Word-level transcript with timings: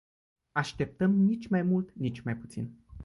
Așteptăm 0.51 1.11
nici 1.11 1.47
mai 1.47 1.61
mult, 1.61 1.91
nici 1.93 2.21
mai 2.21 2.35
puțin! 2.35 2.73